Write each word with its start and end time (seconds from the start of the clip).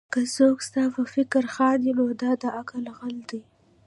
که 0.13 0.19
څوک 0.35 0.57
ستا 0.67 0.83
پر 0.93 1.05
فکر 1.15 1.43
خاندي؛ 1.55 1.91
نو 1.97 2.05
دا 2.21 2.31
د 2.41 2.43
عقل 2.59 2.85
غل 2.97 3.15
دئ. 3.29 3.41